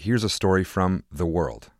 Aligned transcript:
here's 0.00 0.24
a 0.24 0.30
story 0.30 0.64
from 0.64 1.04
The 1.12 1.26
World. 1.26 1.70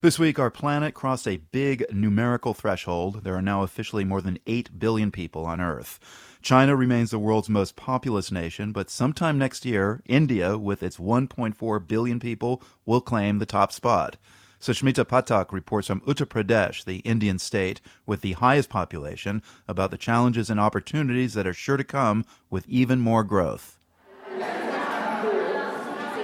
This 0.00 0.20
week, 0.20 0.38
our 0.38 0.52
planet 0.52 0.94
crossed 0.94 1.26
a 1.26 1.38
big 1.38 1.84
numerical 1.92 2.54
threshold. 2.54 3.24
There 3.24 3.34
are 3.34 3.42
now 3.42 3.64
officially 3.64 4.04
more 4.04 4.20
than 4.20 4.38
8 4.46 4.78
billion 4.78 5.10
people 5.10 5.44
on 5.44 5.60
Earth. 5.60 5.98
China 6.40 6.76
remains 6.76 7.10
the 7.10 7.18
world's 7.18 7.48
most 7.48 7.74
populous 7.74 8.30
nation, 8.30 8.70
but 8.70 8.88
sometime 8.88 9.36
next 9.36 9.64
year, 9.64 10.00
India, 10.06 10.56
with 10.56 10.80
its 10.80 10.98
1.4 10.98 11.88
billion 11.88 12.20
people, 12.20 12.62
will 12.84 13.00
claim 13.00 13.38
the 13.38 13.46
top 13.46 13.72
spot. 13.72 14.16
Sushmita 14.60 15.04
Pathak 15.04 15.50
reports 15.50 15.88
from 15.88 16.02
Uttar 16.02 16.26
Pradesh, 16.26 16.84
the 16.84 16.98
Indian 16.98 17.40
state 17.40 17.80
with 18.06 18.20
the 18.20 18.34
highest 18.34 18.68
population, 18.68 19.42
about 19.66 19.90
the 19.90 19.98
challenges 19.98 20.50
and 20.50 20.60
opportunities 20.60 21.34
that 21.34 21.48
are 21.48 21.52
sure 21.52 21.76
to 21.76 21.84
come 21.84 22.24
with 22.48 22.68
even 22.68 23.00
more 23.00 23.24
growth. 23.24 23.80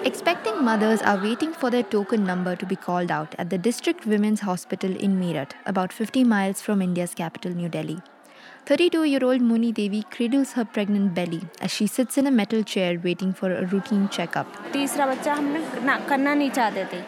Expecting 0.04 0.64
mothers 0.64 1.00
are 1.00 1.16
waiting 1.22 1.52
for 1.52 1.70
their 1.70 1.84
token 1.84 2.24
number 2.24 2.56
to 2.56 2.66
be 2.66 2.74
called 2.74 3.08
out 3.12 3.36
at 3.38 3.50
the 3.50 3.58
District 3.58 4.04
Women's 4.04 4.40
Hospital 4.40 4.96
in 4.96 5.20
Meerut, 5.20 5.52
about 5.64 5.92
50 5.92 6.24
miles 6.24 6.60
from 6.60 6.82
India's 6.82 7.14
capital, 7.14 7.52
New 7.52 7.68
Delhi. 7.68 8.00
32 8.66 9.04
year 9.04 9.24
old 9.24 9.40
Moni 9.40 9.70
Devi 9.70 10.02
cradles 10.10 10.52
her 10.52 10.64
pregnant 10.64 11.14
belly 11.14 11.42
as 11.60 11.70
she 11.70 11.86
sits 11.86 12.18
in 12.18 12.26
a 12.26 12.32
metal 12.32 12.64
chair 12.64 12.98
waiting 13.02 13.32
for 13.32 13.52
a 13.52 13.64
routine 13.66 14.08
checkup. 14.08 14.48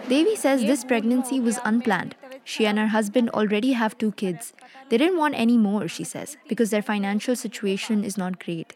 Devi 0.09 0.37
says 0.37 0.63
this 0.63 0.85
pregnancy 0.85 1.41
was 1.41 1.59
unplanned. 1.65 2.15
She 2.45 2.65
and 2.67 2.79
her 2.79 2.89
husband 2.89 3.31
already 3.31 3.73
have 3.73 3.99
two 3.99 4.13
kids. 4.13 4.53
They 4.89 4.99
didn't 4.99 5.19
want 5.19 5.35
any 5.35 5.57
more, 5.57 5.89
she 5.89 6.05
says, 6.05 6.37
because 6.49 6.71
their 6.71 6.83
financial 6.83 7.35
situation 7.35 8.05
is 8.05 8.17
not 8.17 8.39
great. 8.39 8.75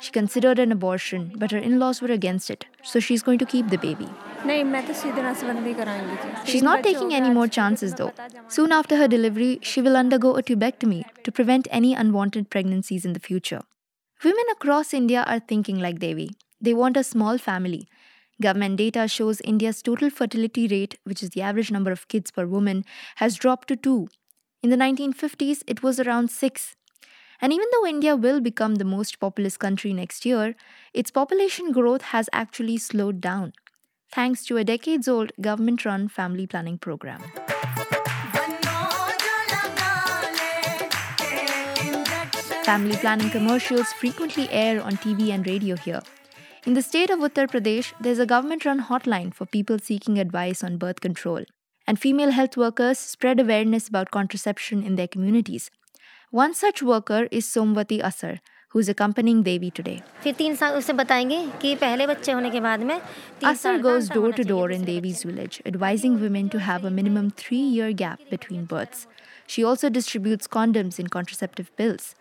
She 0.00 0.10
considered 0.10 0.58
an 0.58 0.72
abortion, 0.72 1.32
but 1.36 1.50
her 1.50 1.58
in 1.58 1.78
laws 1.78 2.00
were 2.00 2.10
against 2.10 2.50
it, 2.50 2.64
so 2.82 3.00
she's 3.00 3.22
going 3.22 3.38
to 3.38 3.44
keep 3.44 3.68
the 3.68 3.78
baby. 3.78 4.08
She's 6.46 6.62
not 6.62 6.82
taking 6.82 7.12
any 7.14 7.30
more 7.30 7.46
chances 7.48 7.94
though. 7.94 8.12
Soon 8.48 8.72
after 8.72 8.96
her 8.96 9.06
delivery, 9.06 9.58
she 9.62 9.82
will 9.82 9.96
undergo 9.96 10.36
a 10.36 10.42
tubectomy 10.42 11.04
to 11.22 11.30
prevent 11.30 11.68
any 11.70 11.92
unwanted 11.92 12.48
pregnancies 12.48 13.04
in 13.04 13.12
the 13.12 13.20
future. 13.20 13.60
Women 14.24 14.44
across 14.52 14.94
India 14.94 15.24
are 15.26 15.40
thinking 15.40 15.78
like 15.78 15.98
Devi. 15.98 16.30
They 16.60 16.74
want 16.74 16.96
a 16.96 17.04
small 17.04 17.36
family. 17.38 17.86
Government 18.40 18.76
data 18.76 19.06
shows 19.06 19.40
India's 19.42 19.82
total 19.82 20.08
fertility 20.08 20.66
rate, 20.66 20.98
which 21.04 21.22
is 21.22 21.30
the 21.30 21.42
average 21.42 21.70
number 21.70 21.92
of 21.92 22.08
kids 22.08 22.30
per 22.30 22.46
woman, 22.46 22.84
has 23.16 23.36
dropped 23.36 23.68
to 23.68 23.76
2. 23.76 24.08
In 24.62 24.70
the 24.70 24.76
1950s, 24.76 25.62
it 25.66 25.82
was 25.82 26.00
around 26.00 26.30
6. 26.30 26.76
And 27.42 27.54
even 27.54 27.66
though 27.72 27.86
India 27.86 28.16
will 28.16 28.40
become 28.40 28.74
the 28.74 28.84
most 28.84 29.18
populous 29.18 29.56
country 29.56 29.94
next 29.94 30.26
year, 30.26 30.54
its 30.92 31.10
population 31.10 31.72
growth 31.72 32.02
has 32.02 32.28
actually 32.34 32.76
slowed 32.76 33.20
down, 33.20 33.54
thanks 34.12 34.44
to 34.44 34.58
a 34.58 34.64
decades 34.64 35.08
old 35.08 35.32
government 35.40 35.86
run 35.86 36.08
family 36.08 36.46
planning 36.46 36.76
program. 36.76 37.22
Family 42.64 42.96
planning 42.96 43.30
commercials 43.30 43.92
frequently 43.94 44.48
air 44.50 44.82
on 44.82 44.96
TV 44.98 45.30
and 45.30 45.46
radio 45.46 45.76
here. 45.76 46.02
In 46.66 46.74
the 46.74 46.82
state 46.82 47.08
of 47.08 47.20
Uttar 47.20 47.48
Pradesh, 47.48 47.94
there's 48.00 48.18
a 48.18 48.26
government 48.26 48.66
run 48.66 48.82
hotline 48.82 49.32
for 49.32 49.46
people 49.46 49.78
seeking 49.78 50.18
advice 50.18 50.62
on 50.62 50.76
birth 50.76 51.00
control. 51.00 51.42
And 51.86 51.98
female 51.98 52.32
health 52.32 52.58
workers 52.58 52.98
spread 52.98 53.40
awareness 53.40 53.88
about 53.88 54.10
contraception 54.10 54.84
in 54.84 54.96
their 54.96 55.08
communities. 55.08 55.70
One 56.32 56.54
such 56.54 56.80
worker 56.80 57.26
is 57.32 57.44
Somvati 57.44 58.00
Asar, 58.04 58.38
who 58.68 58.78
is 58.78 58.88
accompanying 58.88 59.42
Devi 59.42 59.72
today. 59.72 60.04
Asar 63.42 63.80
goes 63.80 64.08
door 64.08 64.30
to 64.34 64.44
door 64.44 64.70
in 64.70 64.84
Devi's 64.84 65.24
village, 65.24 65.60
advising 65.66 66.20
women 66.20 66.48
to 66.50 66.60
have 66.60 66.84
a 66.84 66.90
minimum 66.90 67.32
three 67.32 67.56
year 67.56 67.92
gap 67.92 68.20
between 68.30 68.64
births. 68.64 69.08
She 69.48 69.64
also 69.64 69.90
distributes 69.90 70.46
condoms 70.46 71.00
and 71.00 71.10
contraceptive 71.10 71.74
pills. 71.76 72.14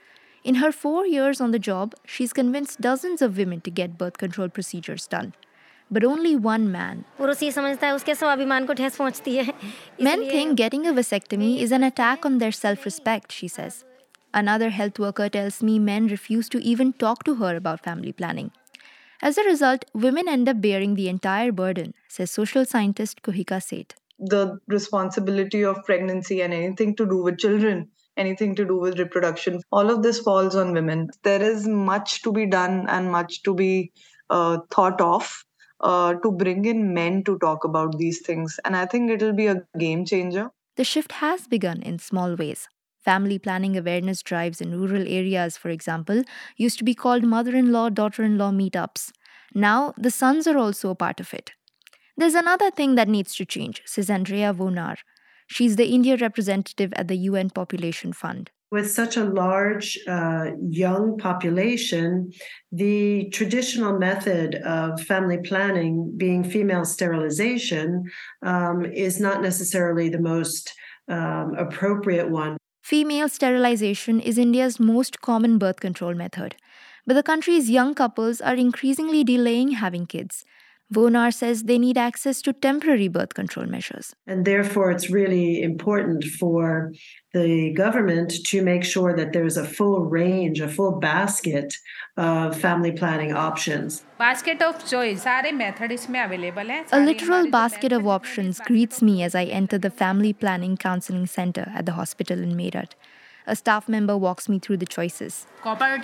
In 0.44 0.56
her 0.56 0.72
four 0.72 1.06
years 1.06 1.40
on 1.40 1.52
the 1.52 1.60
job, 1.60 1.94
she's 2.04 2.34
convinced 2.34 2.82
dozens 2.82 3.22
of 3.22 3.38
women 3.38 3.62
to 3.62 3.70
get 3.70 3.96
birth 4.00 4.18
control 4.18 4.50
procedures 4.50 5.06
done. 5.06 5.34
But 5.92 6.04
only 6.04 6.36
one 6.36 6.72
man. 6.72 7.06
Men 10.00 10.30
think 10.30 10.58
getting 10.58 10.88
a 10.88 10.94
vasectomy 10.94 11.60
is 11.62 11.72
an 11.72 11.84
attack 11.84 12.26
on 12.26 12.40
their 12.40 12.52
self 12.52 12.86
respect, 12.86 13.32
she 13.32 13.48
says. 13.48 13.86
Another 14.34 14.70
health 14.70 15.00
worker 15.00 15.28
tells 15.28 15.64
me 15.64 15.80
men 15.80 16.08
refuse 16.08 16.50
to 16.50 16.60
even 16.60 16.94
talk 16.94 17.24
to 17.24 17.36
her 17.36 17.56
about 17.56 17.84
family 17.84 18.12
planning. 18.12 18.52
As 19.22 19.38
a 19.38 19.44
result, 19.44 19.86
women 19.94 20.30
end 20.30 20.48
up 20.48 20.62
bearing 20.62 20.96
the 20.96 21.10
entire 21.10 21.52
burden, 21.52 21.94
says 22.08 22.32
social 22.32 22.66
scientist 22.66 23.22
Kuhika 23.22 23.62
Seth. 23.62 23.96
The 24.20 24.60
responsibility 24.68 25.64
of 25.64 25.84
pregnancy 25.84 26.42
and 26.42 26.54
anything 26.54 26.96
to 26.98 27.06
do 27.06 27.24
with 27.24 27.40
children, 27.40 27.90
anything 28.18 28.56
to 28.56 28.66
do 28.66 28.78
with 28.78 29.00
reproduction, 29.00 29.62
all 29.72 29.90
of 29.90 30.04
this 30.04 30.20
falls 30.20 30.56
on 30.56 30.74
women. 30.74 31.10
There 31.24 31.42
is 31.42 31.68
much 31.68 32.22
to 32.22 32.32
be 32.32 32.46
done 32.46 32.86
and 32.88 33.12
much 33.12 33.44
to 33.44 33.54
be 33.54 33.92
uh, 34.30 34.60
thought 34.72 35.02
of 35.02 35.44
uh, 35.82 36.14
to 36.16 36.32
bring 36.32 36.66
in 36.66 36.94
men 36.94 37.24
to 37.24 37.38
talk 37.40 37.64
about 37.64 37.98
these 37.98 38.22
things. 38.22 38.60
And 38.64 38.76
I 38.76 38.86
think 38.86 39.10
it'll 39.10 39.34
be 39.34 39.48
a 39.48 39.64
game 39.78 40.06
changer. 40.06 40.52
The 40.76 40.84
shift 40.84 41.14
has 41.14 41.48
begun 41.48 41.82
in 41.82 42.00
small 42.00 42.36
ways. 42.36 42.70
Family 43.04 43.40
planning 43.40 43.78
awareness 43.78 44.22
drives 44.22 44.62
in 44.62 44.80
rural 44.80 45.08
areas, 45.08 45.58
for 45.58 45.70
example, 45.70 46.24
used 46.58 46.78
to 46.80 46.84
be 46.84 46.94
called 46.94 47.24
mother 47.24 47.56
in 47.56 47.72
law 47.72 47.90
daughter 47.90 48.24
in 48.24 48.38
law 48.38 48.52
meetups. 48.52 49.12
Now, 49.56 49.94
the 49.98 50.12
sons 50.12 50.48
are 50.48 50.58
also 50.58 50.90
a 50.90 50.96
part 50.96 51.20
of 51.20 51.34
it. 51.34 51.52
There's 52.18 52.36
another 52.36 52.70
thing 52.70 52.96
that 52.96 53.08
needs 53.08 53.34
to 53.36 53.46
change, 53.46 53.82
says 53.86 54.10
Andrea 54.10 54.54
Wojnar. 54.54 54.98
She's 55.48 55.78
the 55.78 55.88
India 55.88 56.18
representative 56.18 56.94
at 56.94 57.08
the 57.08 57.18
UN 57.18 57.50
Population 57.50 58.14
Fund. 58.14 58.52
With 58.72 58.92
such 58.92 59.18
a 59.18 59.24
large 59.24 59.98
uh, 60.08 60.52
young 60.70 61.18
population, 61.18 62.32
the 62.72 63.28
traditional 63.32 63.98
method 63.98 64.56
of 64.56 65.02
family 65.02 65.40
planning, 65.44 66.14
being 66.18 66.44
female 66.44 66.86
sterilization, 66.86 68.04
um, 68.44 68.86
is 68.86 69.20
not 69.20 69.42
necessarily 69.42 70.10
the 70.10 70.22
most 70.22 70.72
um, 71.08 71.56
appropriate 71.58 72.30
one. 72.30 72.59
Female 72.90 73.30
sterilization 73.30 74.20
is 74.20 74.40
India's 74.40 74.80
most 74.80 75.22
common 75.22 75.60
birth 75.60 75.80
control 75.80 76.16
method, 76.16 76.56
but 77.06 77.14
the 77.14 77.22
country's 77.22 77.70
young 77.70 77.94
couples 77.94 78.42
are 78.42 78.56
increasingly 78.56 79.24
delaying 79.24 79.74
having 79.74 80.08
kids. 80.08 80.44
Wojnar 80.94 81.32
says 81.32 81.64
they 81.64 81.78
need 81.78 81.98
access 81.98 82.42
to 82.42 82.52
temporary 82.52 83.08
birth 83.08 83.36
control 83.36 83.68
measures. 83.68 84.16
And 84.26 84.44
therefore, 84.44 84.90
it's 84.90 85.10
really 85.10 85.62
important 85.62 86.24
for 86.24 86.92
the 87.34 87.72
government 87.74 88.34
to 88.46 88.64
make 88.64 88.84
sure 88.84 89.16
that 89.16 89.32
there's 89.32 89.56
a 89.56 89.66
full 89.66 90.06
range, 90.06 90.60
a 90.60 90.68
full 90.68 91.00
basket 91.00 91.76
of 92.18 92.60
family 92.60 92.92
planning 92.92 93.34
options. 93.34 94.04
Basket 94.18 94.62
of 94.64 94.84
choice, 94.88 95.26
Available. 95.26 96.72
A 96.92 97.00
literal 97.00 97.52
basket 97.52 97.92
of 97.92 98.08
options 98.08 98.60
greets 98.60 99.02
me 99.02 99.22
as 99.22 99.36
I 99.36 99.44
enter 99.46 99.78
the 99.78 99.92
Family 99.92 100.34
Planning 100.34 100.76
Counseling 100.78 101.28
Center 101.28 101.72
at 101.76 101.86
the 101.86 101.94
hospital 101.94 102.40
in 102.40 102.56
Meerut. 102.56 102.94
A 103.48 103.56
staff 103.56 103.90
member 103.90 104.18
walks 104.18 104.48
me 104.48 104.60
through 104.60 104.78
the 104.78 104.86
choices. 104.86 105.48
Copper 105.62 105.98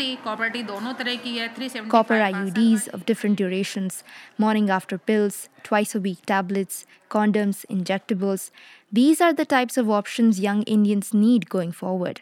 IUDs 2.15 2.87
of 2.89 3.05
different 3.05 3.37
durations, 3.37 4.03
morning 4.37 4.69
after 4.69 4.97
pills, 4.97 5.49
twice 5.63 5.95
a 5.95 5.99
week 5.99 6.25
tablets, 6.25 6.85
condoms, 7.09 7.65
injectables. 7.67 8.51
These 8.91 9.21
are 9.21 9.33
the 9.33 9.45
types 9.45 9.77
of 9.77 9.89
options 9.89 10.39
young 10.39 10.63
Indians 10.63 11.13
need 11.13 11.49
going 11.49 11.71
forward. 11.71 12.21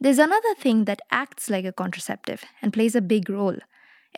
There's 0.00 0.18
another 0.18 0.54
thing 0.56 0.84
that 0.84 1.00
acts 1.10 1.48
like 1.48 1.64
a 1.64 1.72
contraceptive 1.72 2.44
and 2.60 2.72
plays 2.72 2.94
a 2.94 3.00
big 3.00 3.30
role 3.30 3.58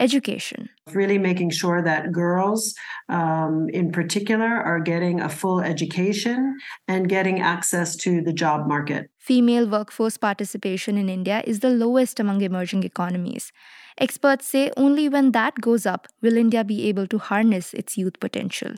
education. 0.00 0.68
Really 0.92 1.18
making 1.18 1.50
sure 1.50 1.82
that 1.82 2.12
girls, 2.12 2.74
um, 3.08 3.68
in 3.72 3.92
particular, 3.92 4.46
are 4.46 4.80
getting 4.80 5.20
a 5.20 5.28
full 5.28 5.60
education 5.60 6.56
and 6.88 7.08
getting 7.08 7.40
access 7.40 7.96
to 7.96 8.22
the 8.22 8.32
job 8.32 8.66
market. 8.66 9.10
Female 9.18 9.68
workforce 9.68 10.16
participation 10.16 10.98
in 10.98 11.08
India 11.08 11.42
is 11.46 11.60
the 11.60 11.70
lowest 11.70 12.20
among 12.20 12.42
emerging 12.42 12.82
economies. 12.82 13.52
Experts 13.98 14.46
say 14.46 14.70
only 14.76 15.08
when 15.08 15.32
that 15.32 15.60
goes 15.60 15.86
up 15.86 16.08
will 16.20 16.36
India 16.36 16.64
be 16.64 16.88
able 16.88 17.06
to 17.06 17.18
harness 17.18 17.72
its 17.74 17.96
youth 17.96 18.18
potential. 18.20 18.74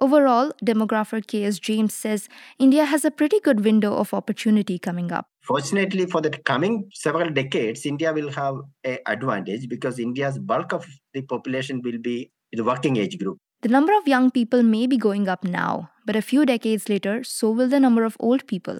Overall, 0.00 0.52
demographer 0.64 1.26
K.S. 1.26 1.58
James 1.58 1.92
says 1.92 2.28
India 2.58 2.84
has 2.84 3.04
a 3.04 3.10
pretty 3.10 3.40
good 3.40 3.64
window 3.64 3.94
of 3.94 4.14
opportunity 4.14 4.78
coming 4.78 5.10
up. 5.10 5.26
Fortunately, 5.40 6.06
for 6.06 6.20
the 6.20 6.30
coming 6.30 6.88
several 6.94 7.30
decades, 7.30 7.84
India 7.84 8.12
will 8.12 8.30
have 8.30 8.60
an 8.84 8.98
advantage 9.06 9.68
because 9.68 9.98
India's 9.98 10.38
bulk 10.38 10.72
of 10.72 10.86
the 11.14 11.22
population 11.22 11.80
will 11.82 11.98
be 11.98 12.30
the 12.52 12.62
working 12.62 12.96
age 12.96 13.18
group. 13.18 13.38
The 13.62 13.68
number 13.68 13.92
of 13.96 14.06
young 14.06 14.30
people 14.30 14.62
may 14.62 14.86
be 14.86 14.96
going 14.96 15.26
up 15.26 15.42
now, 15.42 15.90
but 16.06 16.14
a 16.14 16.22
few 16.22 16.46
decades 16.46 16.88
later, 16.88 17.24
so 17.24 17.50
will 17.50 17.68
the 17.68 17.80
number 17.80 18.04
of 18.04 18.16
old 18.20 18.46
people. 18.46 18.78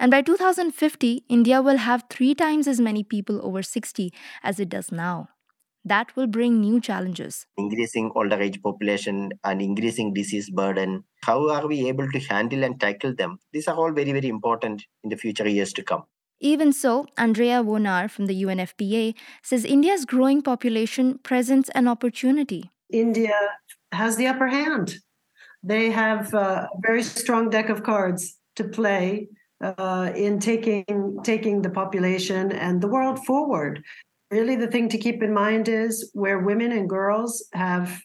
And 0.00 0.10
by 0.10 0.22
2050, 0.22 1.24
India 1.28 1.62
will 1.62 1.76
have 1.76 2.04
three 2.10 2.34
times 2.34 2.66
as 2.66 2.80
many 2.80 3.04
people 3.04 3.40
over 3.44 3.62
60 3.62 4.12
as 4.42 4.58
it 4.58 4.68
does 4.68 4.90
now. 4.90 5.28
That 5.84 6.14
will 6.16 6.26
bring 6.26 6.60
new 6.60 6.80
challenges. 6.80 7.46
Increasing 7.56 8.10
older 8.14 8.40
age 8.40 8.62
population 8.62 9.30
and 9.44 9.62
increasing 9.62 10.12
disease 10.12 10.50
burden. 10.50 11.04
How 11.22 11.48
are 11.48 11.66
we 11.66 11.88
able 11.88 12.10
to 12.10 12.18
handle 12.18 12.64
and 12.64 12.78
tackle 12.80 13.14
them? 13.14 13.38
These 13.52 13.68
are 13.68 13.76
all 13.76 13.92
very, 13.92 14.12
very 14.12 14.28
important 14.28 14.84
in 15.02 15.10
the 15.10 15.16
future 15.16 15.48
years 15.48 15.72
to 15.74 15.82
come. 15.82 16.04
Even 16.40 16.72
so, 16.72 17.06
Andrea 17.16 17.62
Wojnar 17.64 18.10
from 18.10 18.26
the 18.26 18.42
UNFPA 18.42 19.14
says 19.42 19.64
India's 19.64 20.04
growing 20.04 20.40
population 20.40 21.18
presents 21.18 21.68
an 21.70 21.88
opportunity. 21.88 22.70
India 22.90 23.34
has 23.92 24.16
the 24.16 24.26
upper 24.26 24.46
hand. 24.46 24.96
They 25.62 25.90
have 25.90 26.32
a 26.34 26.68
very 26.80 27.02
strong 27.02 27.50
deck 27.50 27.68
of 27.68 27.82
cards 27.82 28.38
to 28.56 28.64
play 28.64 29.28
uh, 29.60 30.12
in 30.14 30.38
taking 30.38 31.18
taking 31.24 31.62
the 31.62 31.70
population 31.70 32.52
and 32.52 32.80
the 32.80 32.86
world 32.86 33.24
forward 33.24 33.82
really 34.30 34.56
the 34.56 34.66
thing 34.68 34.88
to 34.90 34.98
keep 34.98 35.22
in 35.22 35.32
mind 35.32 35.68
is 35.68 36.10
where 36.12 36.38
women 36.38 36.72
and 36.72 36.88
girls 36.88 37.46
have 37.52 38.00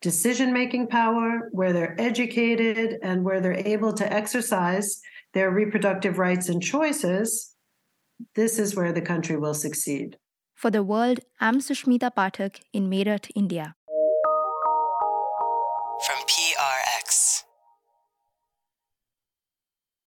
decision 0.00 0.52
making 0.52 0.88
power, 0.88 1.48
where 1.52 1.72
they're 1.72 2.00
educated, 2.00 2.98
and 3.02 3.24
where 3.24 3.40
they're 3.40 3.66
able 3.66 3.92
to 3.94 4.12
exercise 4.12 5.00
their 5.34 5.50
reproductive 5.50 6.18
rights 6.18 6.48
and 6.48 6.62
choices, 6.62 7.54
this 8.34 8.58
is 8.58 8.74
where 8.74 8.92
the 8.92 9.02
country 9.02 9.36
will 9.36 9.54
succeed. 9.54 10.16
For 10.54 10.70
the 10.70 10.82
world, 10.82 11.20
I'm 11.40 11.60
Sushmita 11.60 12.10
Pathak 12.16 12.60
in 12.72 12.88
Meerut, 12.88 13.30
India. 13.34 13.74
From 16.06 16.20